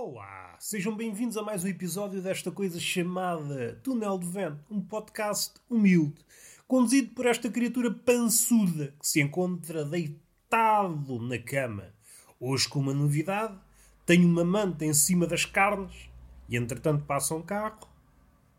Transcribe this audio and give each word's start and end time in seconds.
Olá, 0.00 0.54
sejam 0.60 0.94
bem-vindos 0.94 1.36
a 1.36 1.42
mais 1.42 1.64
um 1.64 1.66
episódio 1.66 2.22
desta 2.22 2.52
coisa 2.52 2.78
chamada 2.78 3.80
Túnel 3.82 4.16
de 4.16 4.28
Vento, 4.28 4.64
um 4.70 4.80
podcast 4.80 5.54
humilde, 5.68 6.24
conduzido 6.68 7.12
por 7.16 7.26
esta 7.26 7.50
criatura 7.50 7.90
pançuda 7.90 8.94
que 9.00 9.08
se 9.08 9.20
encontra 9.20 9.84
deitado 9.84 11.18
na 11.18 11.36
cama. 11.36 11.92
Hoje, 12.38 12.68
com 12.68 12.78
uma 12.78 12.94
novidade, 12.94 13.58
tenho 14.06 14.28
uma 14.28 14.44
manta 14.44 14.84
em 14.84 14.94
cima 14.94 15.26
das 15.26 15.44
carnes 15.44 16.08
e, 16.48 16.56
entretanto, 16.56 17.04
passa 17.04 17.34
um 17.34 17.42
carro. 17.42 17.88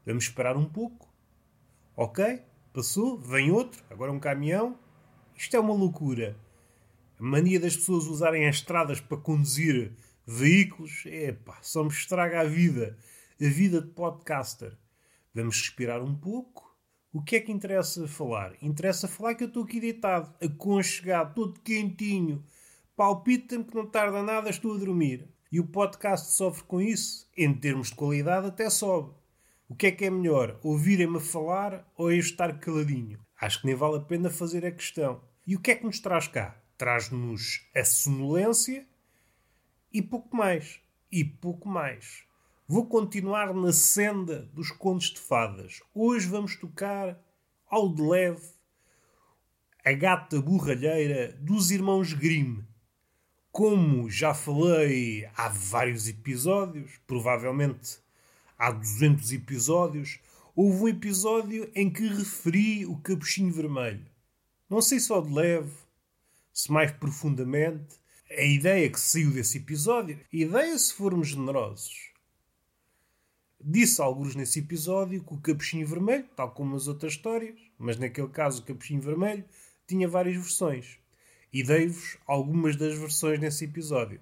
Vamos 0.06 0.26
esperar 0.26 0.58
um 0.58 0.66
pouco. 0.66 1.08
Ok, 1.96 2.42
passou, 2.74 3.18
vem 3.18 3.50
outro, 3.50 3.82
agora 3.90 4.12
um 4.12 4.20
caminhão. 4.20 4.78
Isto 5.38 5.56
é 5.56 5.60
uma 5.62 5.74
loucura. 5.74 6.38
A 7.18 7.24
mania 7.24 7.62
das 7.62 7.78
pessoas 7.78 8.08
usarem 8.08 8.46
as 8.46 8.58
estradas 8.58 9.00
para 9.00 9.16
conduzir 9.16 9.94
veículos, 10.30 11.06
epá, 11.08 11.58
só 11.62 11.84
me 11.84 11.90
estraga 11.90 12.42
a 12.42 12.44
vida. 12.44 12.96
A 13.42 13.46
vida 13.46 13.82
de 13.82 13.88
podcaster. 13.88 14.78
Vamos 15.34 15.58
respirar 15.58 16.04
um 16.04 16.14
pouco. 16.14 16.70
O 17.12 17.24
que 17.24 17.38
é 17.38 17.40
que 17.40 17.52
interessa 17.52 18.08
falar? 18.08 18.54
Interessa 18.62 19.08
falar 19.08 19.34
que 19.34 19.44
eu 19.44 19.48
estou 19.48 19.64
aqui 19.64 19.80
deitado, 19.80 20.32
aconchegado, 20.40 21.34
todo 21.34 21.60
quentinho. 21.62 22.44
Palpita-me 22.96 23.64
que 23.64 23.74
não 23.74 23.88
tarda 23.88 24.22
nada, 24.22 24.52
estou 24.52 24.76
a 24.76 24.78
dormir. 24.78 25.28
E 25.52 25.60
o 25.60 25.66
podcast 25.66 26.32
sofre 26.34 26.64
com 26.66 26.80
isso? 26.80 27.28
Em 27.36 27.52
termos 27.52 27.88
de 27.90 27.96
qualidade, 27.96 28.48
até 28.48 28.70
sobe. 28.70 29.12
O 29.68 29.74
que 29.74 29.88
é 29.88 29.92
que 29.92 30.06
é 30.06 30.10
melhor? 30.12 30.60
Ouvirem-me 30.62 31.20
falar 31.20 31.92
ou 31.98 32.12
eu 32.12 32.20
estar 32.20 32.60
caladinho? 32.60 33.20
Acho 33.42 33.62
que 33.62 33.66
nem 33.66 33.76
vale 33.76 33.98
a 33.98 34.02
pena 34.02 34.30
fazer 34.30 34.64
a 34.64 34.72
questão. 34.72 35.22
E 35.48 35.56
o 35.56 35.60
que 35.60 35.72
é 35.72 35.76
que 35.76 35.86
nos 35.86 36.00
traz 36.00 36.28
cá? 36.28 36.62
Traz-nos 36.78 37.68
a 37.76 37.84
sonolência 37.84 38.86
e 39.92 40.02
pouco 40.02 40.36
mais. 40.36 40.80
E 41.12 41.24
pouco 41.24 41.68
mais. 41.68 42.24
Vou 42.68 42.86
continuar 42.86 43.54
na 43.54 43.74
senda 43.74 44.44
dos 44.54 44.70
contos 44.72 45.08
de 45.08 45.20
fadas. 45.20 45.82
Hoje 45.94 46.28
vamos 46.28 46.56
tocar 46.56 47.20
ao 47.68 47.94
de 47.94 48.02
leve 48.02 48.48
a 49.84 49.92
gata 49.94 50.40
borralheira 50.42 51.36
dos 51.42 51.72
irmãos 51.72 52.14
Grimm. 52.14 52.62
Como 53.52 54.10
já 54.10 54.34
falei 54.34 55.28
há 55.36 55.50
vários 55.50 56.08
episódios, 56.08 57.00
provavelmente 57.08 57.98
há 58.58 58.72
200 58.72 59.32
episódios, 59.32 60.20
houve 60.56 60.84
um 60.84 60.88
episódio 60.90 61.72
em 61.74 61.90
que 61.90 62.08
referi 62.08 62.86
o 62.86 62.98
capuchinho 62.98 63.52
vermelho. 63.52 64.06
Não 64.70 64.82
sei 64.82 65.00
se 65.00 65.12
ao 65.12 65.24
de 65.24 65.34
leve, 65.34 65.72
se 66.54 66.72
mais 66.72 66.92
profundamente, 66.92 67.96
a 68.32 68.44
ideia 68.44 68.90
que 68.90 69.00
saiu 69.00 69.32
desse 69.32 69.58
episódio, 69.58 70.20
ideia 70.32 70.78
se 70.78 70.94
formos 70.94 71.30
generosos. 71.30 72.10
Disse 73.60 74.02
alguns 74.02 74.36
nesse 74.36 74.60
episódio 74.60 75.24
que 75.24 75.34
o 75.34 75.38
capuchinho 75.38 75.86
vermelho, 75.88 76.26
tal 76.36 76.52
como 76.52 76.76
as 76.76 76.88
outras 76.88 77.14
histórias, 77.14 77.60
mas 77.78 77.98
naquele 77.98 78.30
caso 78.30 78.62
o 78.62 78.66
capuchinho 78.66 79.02
vermelho, 79.02 79.44
tinha 79.88 80.08
várias 80.08 80.36
versões. 80.36 81.00
E 81.52 81.64
dei-vos 81.64 82.18
algumas 82.28 82.76
das 82.76 82.96
versões 82.96 83.40
nesse 83.40 83.66
episódio. 83.66 84.22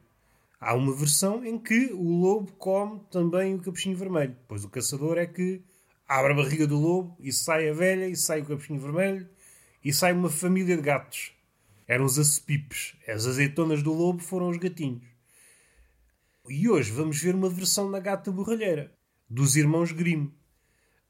Há 0.60 0.74
uma 0.74 0.96
versão 0.96 1.46
em 1.46 1.60
que 1.60 1.92
o 1.94 2.10
lobo 2.10 2.52
come 2.54 3.02
também 3.12 3.54
o 3.54 3.60
capuchinho 3.60 3.98
vermelho, 3.98 4.36
pois 4.48 4.64
o 4.64 4.70
caçador 4.70 5.18
é 5.18 5.28
que 5.28 5.62
abre 6.08 6.32
a 6.32 6.36
barriga 6.36 6.66
do 6.66 6.80
lobo 6.80 7.16
e 7.20 7.32
sai 7.32 7.70
a 7.70 7.74
velha 7.74 8.08
e 8.08 8.16
sai 8.16 8.42
o 8.42 8.46
capuchinho 8.46 8.80
vermelho 8.80 9.30
e 9.84 9.94
sai 9.94 10.14
uma 10.14 10.30
família 10.30 10.76
de 10.78 10.82
gatos. 10.82 11.37
Eram 11.88 12.06
os 12.06 12.20
acepipes. 12.20 12.96
As 13.08 13.26
azeitonas 13.26 13.82
do 13.82 13.94
lobo 13.94 14.22
foram 14.22 14.50
os 14.50 14.58
gatinhos. 14.58 15.04
E 16.50 16.70
hoje 16.70 16.92
vamos 16.92 17.22
ver 17.22 17.34
uma 17.34 17.50
versão 17.50 17.90
da 17.90 18.00
gata 18.00 18.32
borralheira, 18.32 18.94
dos 19.30 19.56
irmãos 19.56 19.92
Grimm. 19.92 20.30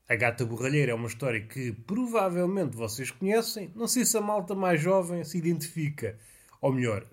A 0.09 0.15
Gata 0.15 0.45
Borralheira 0.45 0.93
é 0.93 0.95
uma 0.95 1.09
história 1.09 1.41
que 1.41 1.73
provavelmente 1.73 2.77
vocês 2.77 3.11
conhecem. 3.11 3.69
Não 3.75 3.87
sei 3.87 4.05
se 4.05 4.15
a 4.15 4.21
malta 4.21 4.55
mais 4.55 4.79
jovem 4.79 5.21
se 5.25 5.37
identifica. 5.37 6.17
Ou 6.61 6.71
melhor, 6.71 7.05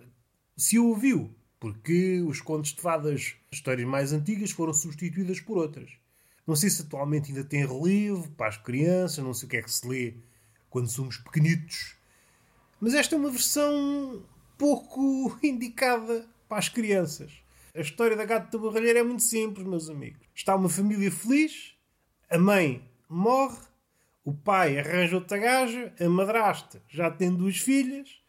se 0.57 0.79
ouviu, 0.79 1.35
porque 1.59 2.21
os 2.21 2.41
contos 2.41 2.73
de 2.73 2.81
fadas, 2.81 3.35
histórias 3.51 3.89
mais 3.89 4.13
antigas, 4.13 4.53
foram 4.53 4.73
substituídas 4.73 5.41
por 5.41 5.59
outras. 5.59 5.91
Não 6.47 6.55
sei 6.55 6.71
se 6.71 6.83
atualmente 6.83 7.31
ainda 7.33 7.43
tem 7.43 7.67
relevo 7.67 8.31
para 8.37 8.47
as 8.47 8.59
crianças, 8.59 9.25
não 9.25 9.35
sei 9.35 9.49
o 9.49 9.51
que 9.51 9.57
é 9.57 9.63
que 9.63 9.73
se 9.73 9.89
lê 9.89 10.15
quando 10.71 10.89
somos 10.89 11.17
pequenitos. 11.17 11.97
Mas 12.85 12.93
esta 12.93 13.15
é 13.15 13.19
uma 13.19 13.31
versão 13.31 14.23
pouco 14.59 15.35
indicada 15.43 16.29
para 16.47 16.59
as 16.59 16.69
crianças. 16.69 17.33
A 17.75 17.81
história 17.81 18.15
da 18.15 18.27
Gata 18.27 18.59
Borralheira 18.59 18.99
é 18.99 19.03
muito 19.03 19.23
simples, 19.23 19.67
meus 19.67 19.89
amigos. 19.89 20.21
Está 20.35 20.55
uma 20.55 20.69
família 20.69 21.11
feliz, 21.11 21.75
a 22.29 22.37
mãe 22.37 22.87
morre, 23.09 23.57
o 24.23 24.35
pai 24.35 24.79
arranja 24.79 25.17
outra 25.17 25.39
gaja, 25.39 25.95
a 25.99 26.09
madrasta 26.11 26.83
já 26.87 27.11
tem 27.11 27.35
duas 27.35 27.57
filhas, 27.57 28.21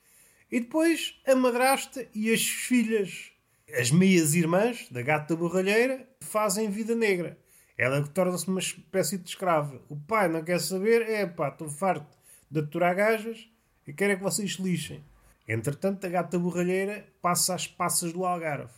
e 0.49 0.61
depois 0.61 1.19
a 1.27 1.35
madrasta 1.35 2.07
e 2.15 2.33
as 2.33 2.47
filhas, 2.47 3.33
as 3.77 3.91
meias 3.91 4.35
irmãs 4.35 4.87
da 4.89 5.01
gata 5.01 5.35
borralheira, 5.35 6.07
fazem 6.21 6.69
vida 6.69 6.95
negra. 6.95 7.37
Ela 7.77 8.01
torna-se 8.07 8.47
uma 8.47 8.61
espécie 8.61 9.17
de 9.17 9.27
escrava. 9.27 9.81
O 9.89 9.97
pai 9.97 10.29
não 10.29 10.41
quer 10.41 10.61
saber, 10.61 11.01
é 11.01 11.25
pá, 11.25 11.49
estou 11.49 11.67
farto 11.67 12.17
de 12.49 12.61
aturar 12.61 12.95
gajas 12.95 13.53
e 13.87 13.93
quero 13.93 14.13
é 14.13 14.15
que 14.15 14.23
vocês 14.23 14.51
lixem. 14.53 15.03
Entretanto, 15.47 16.05
a 16.05 16.09
gata 16.09 16.39
borralheira 16.39 17.05
passa 17.21 17.53
às 17.53 17.67
passas 17.67 18.11
do 18.11 18.25
Algarve. 18.25 18.73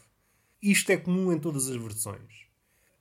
Isto 0.61 0.91
é 0.91 0.97
comum 0.97 1.31
em 1.31 1.39
todas 1.39 1.69
as 1.69 1.77
versões. 1.77 2.47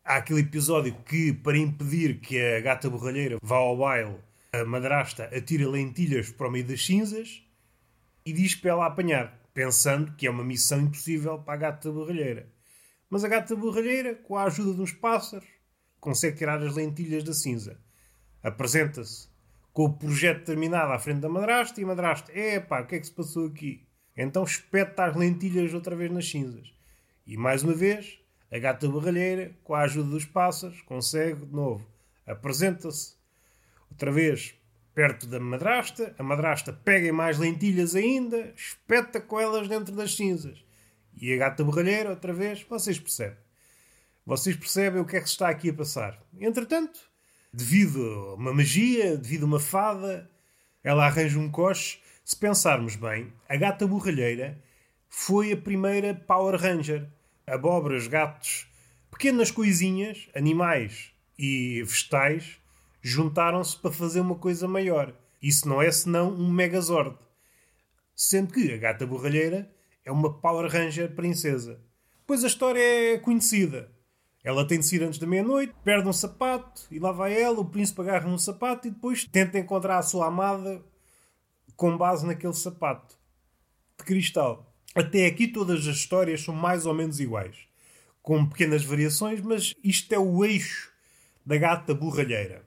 Há 0.04 0.16
aquele 0.16 0.40
episódio 0.40 0.94
que, 1.04 1.32
para 1.32 1.58
impedir 1.58 2.20
que 2.20 2.40
a 2.40 2.60
gata 2.60 2.88
borralheira 2.88 3.38
vá 3.42 3.56
ao 3.56 3.76
baile, 3.76 4.18
a 4.52 4.64
madrasta 4.64 5.24
atira 5.36 5.68
lentilhas 5.68 6.30
para 6.30 6.46
o 6.46 6.50
meio 6.50 6.66
das 6.66 6.84
cinzas 6.84 7.42
e 8.24 8.32
diz 8.32 8.54
para 8.54 8.70
ela 8.70 8.86
apanhar, 8.86 9.36
pensando 9.52 10.12
que 10.12 10.26
é 10.26 10.30
uma 10.30 10.44
missão 10.44 10.80
impossível 10.80 11.38
para 11.40 11.54
a 11.54 11.56
gata 11.56 11.90
borralheira. 11.90 12.48
Mas 13.10 13.24
a 13.24 13.28
gata 13.28 13.56
borralheira, 13.56 14.14
com 14.14 14.36
a 14.36 14.44
ajuda 14.44 14.74
de 14.74 14.80
uns 14.80 14.92
pássaros, 14.92 15.48
consegue 15.98 16.36
tirar 16.36 16.62
as 16.62 16.74
lentilhas 16.74 17.24
da 17.24 17.32
cinza. 17.32 17.80
Apresenta-se 18.42 19.28
com 19.76 19.84
o 19.84 19.92
projeto 19.92 20.46
terminado 20.46 20.90
à 20.90 20.98
frente 20.98 21.20
da 21.20 21.28
madrasta 21.28 21.78
e 21.78 21.84
a 21.84 21.86
madrasta, 21.86 22.32
epá, 22.32 22.80
o 22.80 22.86
que 22.86 22.94
é 22.94 22.98
que 22.98 23.06
se 23.08 23.12
passou 23.12 23.46
aqui? 23.46 23.86
Então 24.16 24.42
espeta 24.42 25.04
as 25.04 25.14
lentilhas 25.14 25.74
outra 25.74 25.94
vez 25.94 26.10
nas 26.10 26.30
cinzas. 26.30 26.72
E 27.26 27.36
mais 27.36 27.62
uma 27.62 27.74
vez, 27.74 28.18
a 28.50 28.58
gata 28.58 28.88
borralheira, 28.88 29.54
com 29.62 29.74
a 29.74 29.82
ajuda 29.82 30.08
dos 30.08 30.24
pássaros, 30.24 30.80
consegue 30.80 31.44
de 31.44 31.52
novo. 31.52 31.86
Apresenta-se 32.26 33.16
outra 33.90 34.10
vez 34.10 34.54
perto 34.94 35.26
da 35.26 35.38
madrasta. 35.38 36.14
A 36.18 36.22
madrasta 36.22 36.72
pega 36.72 37.12
mais 37.12 37.36
lentilhas 37.36 37.94
ainda, 37.94 38.54
espeta 38.56 39.20
com 39.20 39.38
elas 39.38 39.68
dentro 39.68 39.94
das 39.94 40.16
cinzas. 40.16 40.64
E 41.20 41.34
a 41.34 41.36
gata 41.36 41.62
borralheira, 41.62 42.08
outra 42.08 42.32
vez, 42.32 42.62
vocês 42.62 42.98
percebem. 42.98 43.36
Vocês 44.24 44.56
percebem 44.56 45.02
o 45.02 45.04
que 45.04 45.18
é 45.18 45.20
que 45.20 45.26
se 45.26 45.32
está 45.32 45.50
aqui 45.50 45.68
a 45.68 45.74
passar. 45.74 46.18
Entretanto, 46.40 46.98
devido 47.56 48.04
a 48.04 48.34
uma 48.34 48.52
magia, 48.52 49.16
devido 49.16 49.44
a 49.44 49.46
uma 49.46 49.58
fada, 49.58 50.30
ela 50.84 51.06
arranja 51.06 51.38
um 51.38 51.50
coche. 51.50 51.98
Se 52.22 52.36
pensarmos 52.36 52.96
bem, 52.96 53.32
a 53.48 53.56
gata 53.56 53.86
borralheira 53.86 54.62
foi 55.08 55.52
a 55.52 55.56
primeira 55.56 56.14
Power 56.14 56.60
Ranger 56.60 57.08
abóboras, 57.46 58.08
gatos, 58.08 58.66
pequenas 59.10 59.50
coisinhas, 59.50 60.28
animais 60.34 61.12
e 61.38 61.82
vegetais, 61.84 62.58
juntaram-se 63.00 63.78
para 63.78 63.92
fazer 63.92 64.20
uma 64.20 64.34
coisa 64.34 64.66
maior. 64.68 65.14
Isso 65.40 65.66
não 65.68 65.80
é 65.80 65.90
senão 65.90 66.30
um 66.32 66.50
Megazord. 66.50 67.16
Sendo 68.14 68.52
que 68.52 68.72
a 68.72 68.76
gata 68.76 69.06
borralheira 69.06 69.70
é 70.04 70.10
uma 70.10 70.40
Power 70.40 70.70
Ranger 70.70 71.14
princesa. 71.14 71.80
Pois 72.26 72.42
a 72.42 72.48
história 72.48 72.80
é 72.80 73.16
conhecida. 73.18 73.95
Ela 74.46 74.64
tem 74.64 74.78
de 74.78 74.86
sair 74.86 75.02
antes 75.02 75.18
da 75.18 75.26
meia-noite, 75.26 75.74
perde 75.82 76.08
um 76.08 76.12
sapato 76.12 76.82
e 76.88 77.00
lá 77.00 77.10
vai 77.10 77.36
ela, 77.36 77.58
o 77.58 77.64
príncipe 77.64 78.00
agarra 78.02 78.28
um 78.28 78.38
sapato 78.38 78.86
e 78.86 78.92
depois 78.92 79.24
tenta 79.24 79.58
encontrar 79.58 79.98
a 79.98 80.02
sua 80.02 80.28
amada 80.28 80.80
com 81.74 81.98
base 81.98 82.24
naquele 82.24 82.52
sapato 82.52 83.18
de 83.98 84.04
cristal. 84.04 84.72
Até 84.94 85.26
aqui 85.26 85.48
todas 85.48 85.80
as 85.88 85.96
histórias 85.96 86.44
são 86.44 86.54
mais 86.54 86.86
ou 86.86 86.94
menos 86.94 87.18
iguais, 87.18 87.56
com 88.22 88.46
pequenas 88.46 88.84
variações, 88.84 89.40
mas 89.40 89.74
isto 89.82 90.12
é 90.12 90.18
o 90.18 90.44
eixo 90.44 90.92
da 91.44 91.56
gata 91.56 91.92
borralheira. 91.92 92.64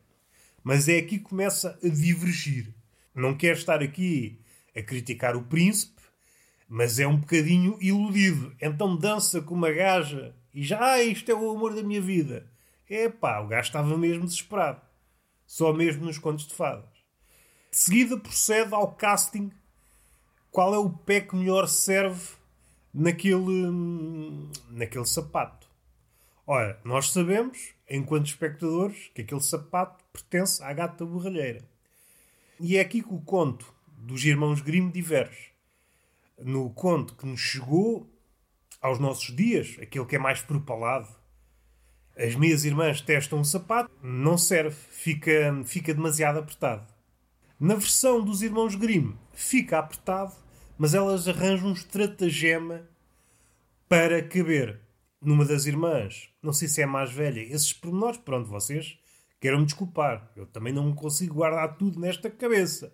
Mas 0.61 0.89
é 0.89 0.97
aqui 0.97 1.17
que 1.17 1.23
começa 1.29 1.79
a 1.81 1.87
divergir. 1.87 2.73
Não 3.15 3.33
quero 3.33 3.57
estar 3.57 3.81
aqui 3.81 4.37
a 4.75 4.81
criticar 4.81 5.33
o 5.33 5.43
príncipe, 5.43 6.01
mas 6.67 6.99
é 6.99 7.07
um 7.07 7.15
bocadinho 7.15 7.77
iludido. 7.79 8.53
Então 8.59 8.97
dança 8.97 9.41
com 9.41 9.55
uma 9.55 9.71
gaja 9.71 10.35
e 10.53 10.63
já, 10.63 10.93
ah, 10.93 11.03
isto 11.03 11.29
é 11.31 11.35
o 11.35 11.51
amor 11.51 11.75
da 11.75 11.83
minha 11.83 12.01
vida. 12.01 12.49
É 12.89 13.07
pá, 13.07 13.39
o 13.39 13.47
gajo 13.47 13.67
estava 13.67 13.97
mesmo 13.97 14.25
desesperado. 14.25 14.81
Só 15.45 15.73
mesmo 15.73 16.05
nos 16.05 16.17
contos 16.17 16.47
de 16.47 16.53
fadas. 16.53 16.89
De 17.71 17.77
seguida 17.77 18.17
procede 18.17 18.73
ao 18.73 18.93
casting 18.93 19.51
qual 20.51 20.73
é 20.73 20.77
o 20.77 20.89
pé 20.89 21.21
que 21.21 21.35
melhor 21.35 21.67
serve 21.67 22.33
naquele, 22.93 23.69
naquele 24.69 25.05
sapato. 25.05 25.67
Ora, 26.45 26.79
nós 26.83 27.11
sabemos, 27.11 27.75
enquanto 27.87 28.25
espectadores, 28.25 29.11
que 29.13 29.21
aquele 29.21 29.41
sapato 29.41 30.03
pertence 30.11 30.63
à 30.63 30.73
gata 30.73 31.05
borralheira. 31.05 31.63
E 32.59 32.77
é 32.77 32.81
aqui 32.81 33.03
que 33.03 33.13
o 33.13 33.21
conto 33.21 33.71
dos 33.87 34.25
irmãos 34.25 34.61
Grimm 34.61 34.89
diverge. 34.89 35.51
No 36.39 36.71
conto 36.71 37.15
que 37.15 37.27
nos 37.27 37.39
chegou 37.39 38.09
aos 38.81 38.99
nossos 38.99 39.35
dias, 39.35 39.77
aquele 39.81 40.05
que 40.05 40.15
é 40.15 40.19
mais 40.19 40.41
propalado, 40.41 41.07
as 42.17 42.35
minhas 42.35 42.65
irmãs 42.65 43.01
testam 43.01 43.39
um 43.39 43.43
sapato, 43.43 43.89
não 44.03 44.37
serve, 44.37 44.75
fica, 44.91 45.61
fica 45.65 45.93
demasiado 45.93 46.39
apertado. 46.39 46.85
Na 47.59 47.75
versão 47.75 48.21
dos 48.23 48.41
irmãos 48.41 48.75
Grimm, 48.75 49.13
fica 49.33 49.79
apertado, 49.79 50.33
mas 50.77 50.93
elas 50.93 51.27
arranjam 51.27 51.69
um 51.69 51.73
estratagema 51.73 52.87
para 53.87 54.21
caber 54.21 54.79
numa 55.21 55.43
das 55.43 55.65
irmãs, 55.65 56.29
não 56.41 56.53
sei 56.53 56.67
se 56.67 56.81
é 56.81 56.85
mais 56.85 57.11
velha, 57.11 57.41
esses 57.41 57.73
pormenores, 57.73 58.19
pronto, 58.19 58.49
vocês 58.49 58.97
queiram 59.39 59.59
me 59.59 59.65
desculpar. 59.65 60.31
Eu 60.35 60.45
também 60.45 60.73
não 60.73 60.93
consigo 60.93 61.35
guardar 61.35 61.77
tudo 61.77 61.99
nesta 61.99 62.29
cabeça. 62.29 62.93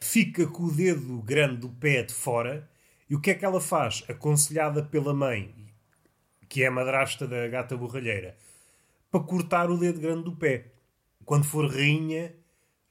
Fica 0.00 0.46
com 0.46 0.64
o 0.64 0.72
dedo 0.72 1.20
grande 1.22 1.56
do 1.56 1.68
pé 1.68 2.02
de 2.02 2.14
fora 2.14 2.68
e 3.08 3.14
o 3.14 3.20
que 3.20 3.30
é 3.30 3.34
que 3.34 3.44
ela 3.44 3.60
faz? 3.60 4.04
Aconselhada 4.08 4.82
pela 4.82 5.14
mãe, 5.14 5.54
que 6.48 6.62
é 6.62 6.66
a 6.66 6.70
madrasta 6.70 7.26
da 7.26 7.48
gata 7.48 7.76
borralheira, 7.76 8.36
para 9.10 9.20
cortar 9.20 9.70
o 9.70 9.78
dedo 9.78 10.00
grande 10.00 10.24
do 10.24 10.36
pé. 10.36 10.72
Quando 11.24 11.44
for 11.44 11.70
rainha, 11.70 12.34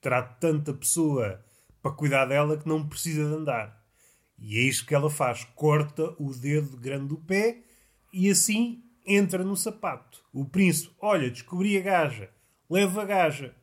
terá 0.01 0.21
tanta 0.21 0.73
pessoa 0.73 1.43
para 1.81 1.91
cuidar 1.91 2.25
dela 2.25 2.57
que 2.57 2.67
não 2.67 2.87
precisa 2.87 3.27
de 3.27 3.35
andar. 3.35 3.83
E 4.39 4.57
é 4.57 4.61
isto 4.61 4.85
que 4.85 4.95
ela 4.95 5.09
faz: 5.09 5.43
corta 5.55 6.15
o 6.19 6.33
dedo 6.33 6.77
grande 6.77 7.07
do 7.07 7.17
pé 7.17 7.63
e 8.13 8.29
assim 8.29 8.83
entra 9.05 9.43
no 9.43 9.55
sapato. 9.55 10.23
O 10.33 10.45
príncipe, 10.45 10.93
olha, 10.99 11.29
descobri 11.29 11.77
a 11.77 11.81
gaja, 11.81 12.29
leva 12.69 13.01
a 13.01 13.05
gaja. 13.05 13.55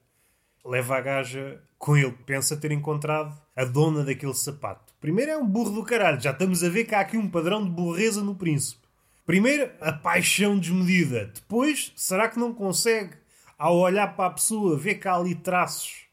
Leva 0.64 0.96
a 0.96 1.00
gaja 1.00 1.62
com 1.78 1.96
ele, 1.96 2.12
pensa 2.24 2.56
ter 2.56 2.72
encontrado 2.72 3.38
a 3.54 3.64
dona 3.64 4.02
daquele 4.02 4.32
sapato. 4.32 4.94
Primeiro 5.00 5.32
é 5.32 5.36
um 5.36 5.46
burro 5.46 5.70
do 5.70 5.84
caralho, 5.84 6.20
já 6.20 6.30
estamos 6.30 6.64
a 6.64 6.68
ver 6.68 6.84
que 6.84 6.94
há 6.94 7.00
aqui 7.00 7.16
um 7.18 7.28
padrão 7.28 7.62
de 7.62 7.70
burreza 7.70 8.22
no 8.22 8.34
príncipe. 8.34 8.84
Primeiro, 9.26 9.70
a 9.80 9.92
paixão 9.92 10.58
desmedida. 10.58 11.26
Depois, 11.34 11.92
será 11.96 12.28
que 12.28 12.38
não 12.38 12.54
consegue, 12.54 13.14
ao 13.58 13.76
olhar 13.76 14.16
para 14.16 14.26
a 14.26 14.34
pessoa, 14.34 14.78
ver 14.78 14.94
que 14.96 15.08
há 15.08 15.14
ali 15.14 15.34
traços 15.34 16.04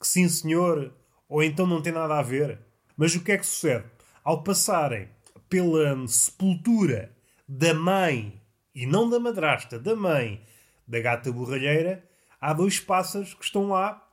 que 0.00 0.06
sim 0.06 0.28
senhor, 0.28 0.92
ou 1.28 1.42
então 1.42 1.66
não 1.66 1.80
tem 1.80 1.92
nada 1.92 2.18
a 2.18 2.22
ver? 2.22 2.58
Mas 2.96 3.14
o 3.14 3.22
que 3.22 3.32
é 3.32 3.38
que 3.38 3.46
sucede? 3.46 3.84
Ao 4.24 4.42
passarem 4.42 5.08
pela 5.48 6.06
sepultura 6.08 7.12
da 7.48 7.74
mãe, 7.74 8.40
e 8.74 8.86
não 8.86 9.08
da 9.08 9.20
madrasta, 9.20 9.78
da 9.78 9.94
mãe 9.94 10.42
da 10.86 11.00
gata 11.00 11.30
borralheira, 11.30 12.04
há 12.42 12.52
dois 12.52 12.80
pássaros 12.80 13.34
que 13.34 13.44
estão 13.44 13.68
lá 13.68 14.04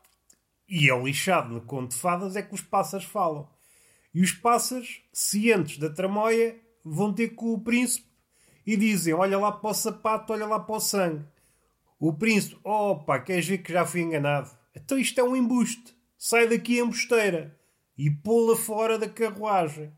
e 0.67 0.87
é 0.87 0.95
lixado 1.01 1.51
no 1.51 1.61
conto 1.61 1.95
de 1.95 1.97
fadas 1.97 2.35
é 2.35 2.43
que 2.43 2.53
os 2.53 2.61
pássaros 2.61 3.07
falam. 3.07 3.49
E 4.13 4.21
os 4.21 4.31
pássaros, 4.31 5.01
cientes 5.11 5.79
da 5.79 5.89
tramóia, 5.89 6.55
vão 6.85 7.11
ter 7.11 7.29
com 7.29 7.53
o 7.53 7.59
príncipe 7.59 8.07
e 8.65 8.77
dizem: 8.77 9.15
Olha 9.15 9.39
lá 9.39 9.51
para 9.51 9.71
o 9.71 9.73
sapato, 9.73 10.31
olha 10.31 10.45
lá 10.45 10.59
para 10.59 10.75
o 10.75 10.79
sangue. 10.79 11.25
O 11.99 12.13
príncipe: 12.13 12.59
Opa, 12.63 13.19
queres 13.19 13.47
ver 13.47 13.57
que 13.59 13.73
já 13.73 13.83
fui 13.83 14.01
enganado? 14.01 14.51
Então 14.75 14.97
isto 14.97 15.19
é 15.19 15.23
um 15.23 15.35
embuste. 15.35 15.95
Sai 16.17 16.47
daqui, 16.47 16.79
embusteira. 16.79 17.57
E 17.97 18.11
pô-la 18.11 18.55
fora 18.55 18.97
da 18.97 19.09
carruagem. 19.09 19.91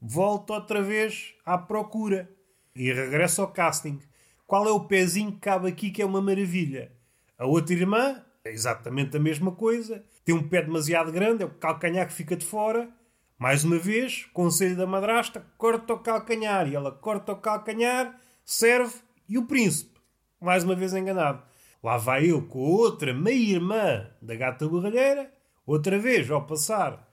Volta 0.00 0.52
outra 0.52 0.82
vez 0.82 1.34
à 1.44 1.56
procura 1.56 2.30
e 2.74 2.92
regressa 2.92 3.42
ao 3.42 3.50
casting. 3.50 3.98
Qual 4.46 4.66
é 4.68 4.70
o 4.70 4.86
pezinho 4.86 5.32
que 5.32 5.40
cabe 5.40 5.68
aqui 5.68 5.90
que 5.90 6.02
é 6.02 6.06
uma 6.06 6.20
maravilha? 6.20 6.97
A 7.38 7.46
outra 7.46 7.72
irmã 7.72 8.20
é 8.44 8.50
exatamente 8.50 9.16
a 9.16 9.20
mesma 9.20 9.52
coisa. 9.52 10.04
Tem 10.24 10.34
um 10.34 10.48
pé 10.48 10.60
demasiado 10.60 11.12
grande, 11.12 11.44
é 11.44 11.46
o 11.46 11.50
calcanhar 11.50 12.06
que 12.08 12.12
fica 12.12 12.36
de 12.36 12.44
fora. 12.44 12.90
Mais 13.38 13.62
uma 13.62 13.78
vez, 13.78 14.26
conselho 14.32 14.76
da 14.76 14.88
madrasta, 14.88 15.46
corta 15.56 15.94
o 15.94 16.00
calcanhar. 16.00 16.68
E 16.68 16.74
ela 16.74 16.90
corta 16.90 17.32
o 17.32 17.36
calcanhar, 17.36 18.20
serve, 18.44 18.96
e 19.28 19.38
o 19.38 19.46
príncipe, 19.46 20.00
mais 20.40 20.64
uma 20.64 20.74
vez 20.74 20.92
enganado. 20.92 21.40
Lá 21.80 21.96
vai 21.96 22.28
eu 22.28 22.42
com 22.42 22.58
a 22.58 22.68
outra 22.68 23.14
meia-irmã 23.14 24.10
da 24.20 24.34
gata 24.34 24.66
borralheira, 24.66 25.32
outra 25.64 25.96
vez 25.96 26.28
ao 26.28 26.44
passar 26.44 27.06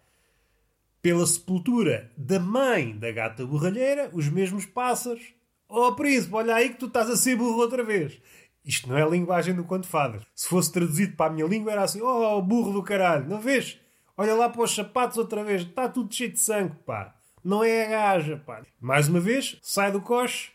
pela 1.04 1.28
sepultura 1.28 2.12
da 2.18 2.40
mãe 2.40 2.98
da 2.98 3.12
gata 3.12 3.46
borralheira, 3.46 4.10
os 4.12 4.28
mesmos 4.28 4.66
pássaros, 4.66 5.36
Oh 5.68 5.94
príncipe, 5.94 6.36
olha 6.36 6.56
aí 6.56 6.70
que 6.70 6.78
tu 6.78 6.86
estás 6.86 7.10
a 7.10 7.18
ser 7.18 7.36
burro 7.36 7.60
outra 7.60 7.84
vez. 7.84 8.20
Isto 8.66 8.90
não 8.90 8.98
é 8.98 9.04
a 9.04 9.08
linguagem 9.08 9.54
do 9.54 9.64
conto 9.64 9.88
fadas. 9.88 10.24
Se 10.34 10.48
fosse 10.48 10.72
traduzido 10.72 11.16
para 11.16 11.28
a 11.28 11.34
minha 11.34 11.46
língua 11.46 11.72
era 11.72 11.84
assim, 11.84 12.02
oh 12.02 12.42
burro 12.42 12.74
do 12.74 12.82
caralho, 12.82 13.30
não 13.30 13.40
vês? 13.40 13.80
Olha 14.18 14.34
lá 14.34 14.50
para 14.50 14.64
os 14.64 14.74
sapatos 14.74 15.18
outra 15.18 15.44
vez, 15.44 15.62
está 15.62 15.88
tudo 15.88 16.14
cheio 16.14 16.32
de 16.32 16.40
sangue, 16.40 16.76
pá. 16.86 17.14
Não 17.44 17.64
é 17.64 17.86
a 17.86 17.90
gaja, 17.90 18.42
pá. 18.44 18.64
Mais 18.82 19.08
uma 19.08 19.20
vez, 19.20 19.60
sai 19.62 19.92
do 19.92 20.02
coche. 20.02 20.52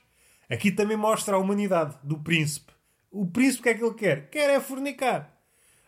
Aqui 0.51 0.73
também 0.73 0.97
mostra 0.97 1.37
a 1.37 1.39
humanidade 1.39 1.97
do 2.03 2.19
príncipe. 2.19 2.73
O 3.13 3.27
príncipe 3.27 3.61
o 3.61 3.63
que 3.63 3.69
é 3.69 3.75
que 3.75 3.85
ele 3.85 3.95
quer? 3.95 4.31
Quer 4.31 4.51
é 4.51 4.61
fornicar. 4.61 5.33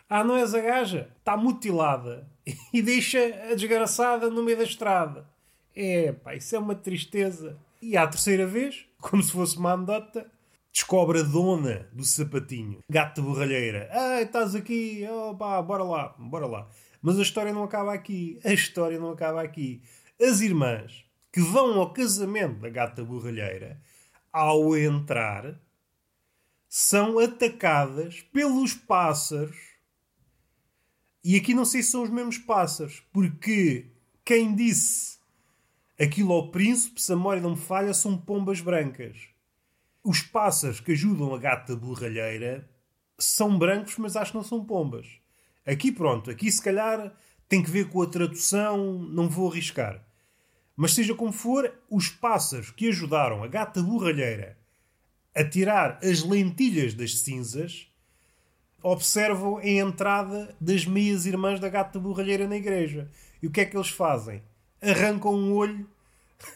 Ah, 0.08 0.22
não 0.22 0.36
és 0.36 0.54
a 0.54 0.60
gaja? 0.60 1.10
Está 1.18 1.36
mutilada. 1.36 2.30
E 2.72 2.82
deixa 2.82 3.18
a 3.50 3.54
desgraçada 3.54 4.28
no 4.28 4.42
meio 4.42 4.58
da 4.58 4.64
estrada. 4.64 5.26
É, 5.74 6.12
pá, 6.12 6.34
isso 6.34 6.54
é 6.54 6.58
uma 6.58 6.74
tristeza. 6.74 7.56
E 7.80 7.96
à 7.96 8.06
terceira 8.06 8.46
vez, 8.46 8.84
como 9.00 9.22
se 9.22 9.32
fosse 9.32 9.56
uma 9.56 9.72
anedota, 9.72 10.26
descobre 10.72 11.20
a 11.20 11.22
dona 11.22 11.88
do 11.92 12.04
sapatinho, 12.04 12.82
gata 12.88 13.20
borralheira. 13.20 13.88
Ai, 13.92 14.22
estás 14.22 14.54
aqui, 14.54 15.06
oh, 15.10 15.34
bora 15.34 15.84
lá, 15.84 16.14
bora 16.18 16.46
lá. 16.46 16.68
Mas 17.00 17.18
a 17.18 17.22
história 17.22 17.52
não 17.52 17.64
acaba 17.64 17.92
aqui. 17.92 18.38
A 18.44 18.52
história 18.52 18.98
não 18.98 19.10
acaba 19.10 19.42
aqui. 19.42 19.82
As 20.20 20.40
irmãs 20.40 21.04
que 21.32 21.40
vão 21.40 21.78
ao 21.78 21.92
casamento 21.92 22.60
da 22.60 22.68
gata 22.68 23.04
borralheira, 23.04 23.80
ao 24.32 24.76
entrar, 24.76 25.60
são 26.68 27.18
atacadas 27.18 28.20
pelos 28.32 28.74
pássaros. 28.74 29.56
E 31.24 31.36
aqui 31.36 31.54
não 31.54 31.64
sei 31.64 31.82
se 31.82 31.90
são 31.90 32.02
os 32.02 32.10
mesmos 32.10 32.38
pássaros, 32.38 33.02
porque 33.12 33.86
quem 34.24 34.54
disse 34.54 35.12
Aquilo 36.02 36.32
ao 36.32 36.50
príncipe, 36.50 37.00
se 37.00 37.12
a 37.12 37.16
memória 37.16 37.40
não 37.40 37.50
me 37.50 37.56
falha, 37.56 37.94
são 37.94 38.18
pombas 38.18 38.60
brancas. 38.60 39.28
Os 40.04 40.20
pássaros 40.20 40.80
que 40.80 40.92
ajudam 40.92 41.34
a 41.34 41.38
gata 41.38 41.76
borralheira 41.76 42.68
são 43.18 43.56
brancos, 43.58 43.96
mas 43.98 44.16
acho 44.16 44.32
que 44.32 44.36
não 44.36 44.44
são 44.44 44.64
pombas. 44.64 45.06
Aqui 45.64 45.92
pronto, 45.92 46.30
aqui 46.30 46.50
se 46.50 46.60
calhar 46.60 47.12
tem 47.48 47.62
que 47.62 47.70
ver 47.70 47.88
com 47.88 48.02
a 48.02 48.06
tradução, 48.06 48.98
não 48.98 49.28
vou 49.28 49.50
arriscar. 49.50 50.04
Mas 50.76 50.94
seja 50.94 51.14
como 51.14 51.32
for, 51.32 51.72
os 51.88 52.08
pássaros 52.08 52.70
que 52.70 52.88
ajudaram 52.88 53.44
a 53.44 53.46
gata 53.46 53.82
borralheira 53.82 54.58
a 55.34 55.44
tirar 55.44 55.98
as 56.02 56.22
lentilhas 56.22 56.94
das 56.94 57.20
cinzas 57.20 57.88
observam 58.82 59.58
a 59.58 59.66
entrada 59.66 60.54
das 60.60 60.84
meias 60.84 61.26
irmãs 61.26 61.60
da 61.60 61.68
gata 61.68 62.00
borralheira 62.00 62.48
na 62.48 62.56
igreja. 62.56 63.08
E 63.40 63.46
o 63.46 63.50
que 63.50 63.60
é 63.60 63.64
que 63.64 63.76
eles 63.76 63.88
fazem? 63.88 64.42
arrancam 64.82 65.32
um 65.32 65.54
olho 65.54 65.88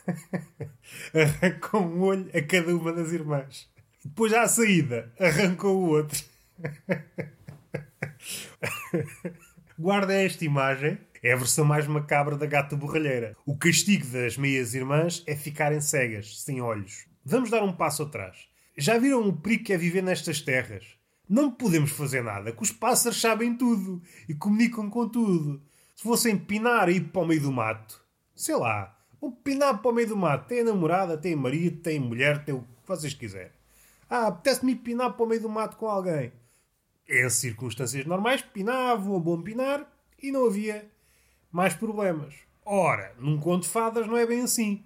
arrancam 1.15 1.87
um 1.87 2.03
olho 2.03 2.31
a 2.35 2.43
cada 2.43 2.75
uma 2.75 2.93
das 2.93 3.13
irmãs. 3.13 3.69
Depois 4.05 4.33
à 4.33 4.47
saída, 4.47 5.13
arrancam 5.19 5.71
o 5.71 5.89
outro. 5.89 6.23
Guarda 9.79 10.15
esta 10.15 10.45
imagem. 10.45 10.99
É 11.23 11.33
a 11.33 11.37
versão 11.37 11.65
mais 11.65 11.87
macabra 11.87 12.37
da 12.37 12.47
gata 12.47 12.77
borralheira. 12.77 13.37
O 13.45 13.57
castigo 13.57 14.07
das 14.07 14.37
meias 14.37 14.75
irmãs 14.75 15.25
é 15.27 15.35
ficarem 15.35 15.81
cegas, 15.81 16.43
sem 16.43 16.61
olhos. 16.61 17.07
Vamos 17.25 17.51
dar 17.51 17.65
um 17.65 17.73
passo 17.73 18.05
atrás. 18.05 18.49
Já 18.79 18.99
viram 18.99 19.27
o 19.27 19.37
perigo 19.37 19.65
que 19.65 19.73
é 19.73 19.77
viver 19.77 20.03
nestas 20.03 20.41
terras? 20.41 20.85
Não 21.29 21.51
podemos 21.51 21.91
fazer 21.91 22.23
nada, 22.23 22.53
que 22.53 22.63
os 22.63 22.71
pássaros 22.71 23.21
sabem 23.21 23.57
tudo 23.57 24.01
e 24.29 24.35
comunicam 24.35 24.89
com 24.89 25.09
tudo. 25.09 25.61
Se 25.97 26.05
fossem 26.05 26.39
pinar 26.39 26.89
e 26.89 26.97
ir 26.97 27.09
para 27.09 27.23
o 27.23 27.27
meio 27.27 27.41
do 27.41 27.51
mato, 27.51 28.01
sei 28.35 28.55
lá, 28.55 28.96
vão 29.27 29.33
pinar 29.33 29.79
para 29.79 29.91
o 29.91 29.95
meio 29.95 30.09
do 30.09 30.17
mato. 30.17 30.47
Tem 30.47 30.63
namorada, 30.63 31.19
tem 31.19 31.35
marido, 31.35 31.81
tem 31.83 31.99
mulher, 31.99 32.45
tem 32.45 32.55
o 32.55 32.61
que 32.61 32.67
vocês 32.87 33.13
quiserem. 33.13 33.53
Ah, 34.09 34.29
apetece-me 34.29 34.77
pinar 34.77 35.13
para 35.15 35.25
o 35.25 35.29
meio 35.29 35.43
do 35.43 35.49
mato 35.49 35.77
com 35.77 35.89
alguém. 35.89 36.33
Em 37.09 37.29
circunstâncias 37.29 38.07
normais, 38.07 38.43
pinavam, 38.43 39.21
bom 39.21 39.41
pinar 39.43 39.87
e 40.23 40.31
não 40.31 40.47
havia 40.47 40.89
mais 41.51 41.75
problemas. 41.75 42.35
Ora, 42.65 43.15
num 43.19 43.39
conto 43.39 43.65
de 43.65 43.69
fadas 43.69 44.07
não 44.07 44.17
é 44.17 44.27
bem 44.27 44.43
assim. 44.43 44.85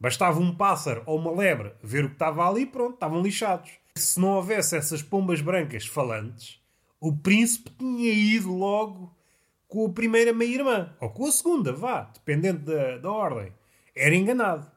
Bastava 0.00 0.40
um 0.40 0.54
pássaro 0.54 1.02
ou 1.06 1.18
uma 1.18 1.30
lebre 1.30 1.72
ver 1.82 2.04
o 2.04 2.08
que 2.08 2.14
estava 2.14 2.48
ali 2.48 2.66
pronto, 2.66 2.94
estavam 2.94 3.22
lixados. 3.22 3.70
Se 3.96 4.18
não 4.20 4.28
houvesse 4.30 4.76
essas 4.76 5.02
pombas 5.02 5.40
brancas 5.40 5.86
falantes, 5.86 6.60
o 7.00 7.14
príncipe 7.16 7.70
tinha 7.70 8.12
ido 8.12 8.52
logo 8.52 9.14
com 9.68 9.86
a 9.86 9.92
primeira 9.92 10.32
meia-irmã, 10.32 10.94
ou 11.00 11.10
com 11.10 11.26
a 11.26 11.32
segunda, 11.32 11.72
vá, 11.72 12.02
dependendo 12.02 12.64
da, 12.64 12.98
da 12.98 13.10
ordem. 13.10 13.52
Era 13.94 14.14
enganado. 14.14 14.70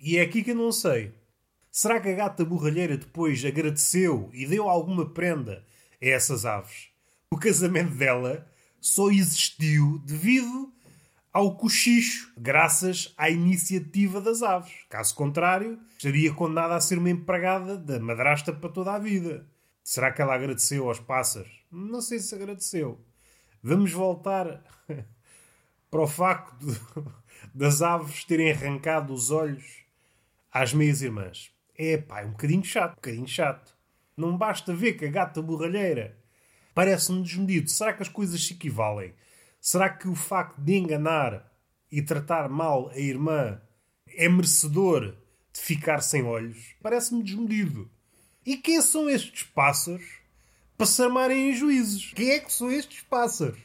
E 0.00 0.18
é 0.18 0.22
aqui 0.22 0.42
que 0.42 0.50
eu 0.50 0.56
não 0.56 0.72
sei 0.72 1.12
Será 1.76 1.98
que 1.98 2.08
a 2.08 2.14
gata 2.14 2.44
borralheira 2.44 2.96
depois 2.96 3.44
agradeceu 3.44 4.30
e 4.32 4.46
deu 4.46 4.68
alguma 4.68 5.10
prenda 5.10 5.64
a 6.00 6.06
essas 6.06 6.46
aves? 6.46 6.90
O 7.28 7.36
casamento 7.36 7.96
dela 7.96 8.48
só 8.80 9.10
existiu 9.10 9.98
devido 10.04 10.72
ao 11.32 11.56
cochicho, 11.56 12.32
graças 12.38 13.12
à 13.18 13.28
iniciativa 13.28 14.20
das 14.20 14.40
aves. 14.40 14.72
Caso 14.88 15.16
contrário, 15.16 15.76
estaria 15.98 16.32
condenada 16.32 16.76
a 16.76 16.80
ser 16.80 16.96
uma 16.96 17.10
empregada 17.10 17.76
da 17.76 17.98
madrasta 17.98 18.52
para 18.52 18.70
toda 18.70 18.92
a 18.92 18.98
vida. 19.00 19.44
Será 19.82 20.12
que 20.12 20.22
ela 20.22 20.36
agradeceu 20.36 20.86
aos 20.86 21.00
pássaros? 21.00 21.64
Não 21.72 22.00
sei 22.00 22.20
se 22.20 22.36
agradeceu. 22.36 23.04
Vamos 23.60 23.90
voltar 23.90 24.62
para 25.90 26.00
o 26.00 26.06
facto 26.06 26.56
de, 26.64 26.80
das 27.54 27.80
aves 27.82 28.24
terem 28.24 28.50
arrancado 28.50 29.14
os 29.14 29.30
olhos 29.30 29.84
às 30.50 30.74
meias 30.74 31.02
irmãs. 31.02 31.52
É 31.78 31.96
pá, 31.96 32.22
é 32.22 32.26
um 32.26 32.32
bocadinho 32.32 32.64
chato, 32.64 32.92
um 32.92 32.96
bocadinho 32.96 33.28
chato. 33.28 33.76
Não 34.16 34.36
basta 34.36 34.74
ver 34.74 34.94
que 34.94 35.04
a 35.04 35.10
gata 35.10 35.40
borralheira 35.40 36.18
parece-me 36.74 37.22
desmedido. 37.22 37.70
Será 37.70 37.92
que 37.92 38.02
as 38.02 38.08
coisas 38.08 38.44
se 38.44 38.54
equivalem? 38.54 39.14
Será 39.60 39.88
que 39.88 40.08
o 40.08 40.16
facto 40.16 40.60
de 40.60 40.74
enganar 40.74 41.48
e 41.90 42.02
tratar 42.02 42.48
mal 42.48 42.90
a 42.90 42.98
irmã 42.98 43.60
é 44.08 44.28
merecedor 44.28 45.16
de 45.52 45.60
ficar 45.60 46.00
sem 46.00 46.24
olhos? 46.24 46.74
Parece-me 46.82 47.22
desmedido. 47.22 47.88
E 48.44 48.56
quem 48.56 48.82
são 48.82 49.08
estes 49.08 49.44
pássaros 49.44 50.04
para 50.76 50.86
se 50.86 51.00
armarem 51.02 51.50
em 51.50 51.54
juízes? 51.54 52.12
Quem 52.14 52.30
é 52.30 52.40
que 52.40 52.52
são 52.52 52.70
estes 52.70 53.00
pássaros? 53.02 53.60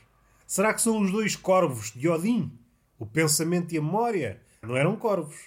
Será 0.45 0.73
que 0.73 0.81
são 0.81 1.01
os 1.01 1.11
dois 1.11 1.35
corvos 1.35 1.91
de 1.91 2.07
Odin? 2.07 2.58
O 2.99 3.05
pensamento 3.05 3.73
e 3.73 3.77
a 3.77 3.81
memória? 3.81 4.41
Não 4.61 4.75
eram 4.75 4.97
corvos. 4.97 5.37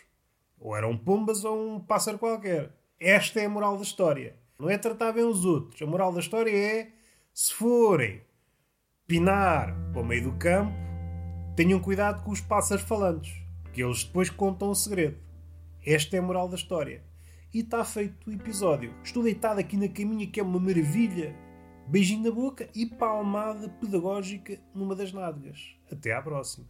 Ou 0.58 0.74
eram 0.74 0.96
pombas 0.96 1.44
ou 1.44 1.76
um 1.76 1.78
pássaro 1.78 2.18
qualquer. 2.18 2.74
Esta 2.98 3.40
é 3.40 3.44
a 3.44 3.48
moral 3.48 3.76
da 3.76 3.82
história. 3.82 4.36
Não 4.58 4.70
é 4.70 4.78
tratar 4.78 5.12
bem 5.12 5.24
os 5.24 5.44
outros. 5.44 5.82
A 5.82 5.86
moral 5.86 6.14
da 6.14 6.20
história 6.20 6.50
é: 6.50 6.92
se 7.34 7.52
forem 7.52 8.22
pinar 9.06 9.76
para 9.92 10.00
o 10.00 10.04
meio 10.04 10.22
do 10.22 10.38
campo, 10.38 10.72
tenham 11.54 11.78
cuidado 11.78 12.24
com 12.24 12.30
os 12.30 12.40
pássaros 12.40 12.84
falantes, 12.84 13.34
que 13.74 13.82
eles 13.82 14.02
depois 14.02 14.30
contam 14.30 14.70
o 14.70 14.74
segredo. 14.74 15.18
Esta 15.84 16.16
é 16.16 16.20
a 16.20 16.22
moral 16.22 16.48
da 16.48 16.56
história. 16.56 17.04
E 17.52 17.58
está 17.58 17.84
feito 17.84 18.30
o 18.30 18.32
episódio. 18.32 18.94
Estou 19.04 19.22
deitado 19.22 19.60
aqui 19.60 19.76
na 19.76 19.88
caminha, 19.88 20.26
que 20.26 20.40
é 20.40 20.42
uma 20.42 20.58
maravilha. 20.58 21.36
Beijinho 21.86 22.24
na 22.24 22.30
boca 22.30 22.70
e 22.74 22.86
palmada 22.86 23.68
pedagógica 23.68 24.58
numa 24.74 24.94
das 24.94 25.12
nádegas. 25.12 25.76
Até 25.90 26.14
à 26.14 26.22
próxima. 26.22 26.66